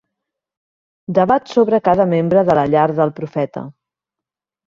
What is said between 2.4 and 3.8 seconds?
de la llar del Profeta.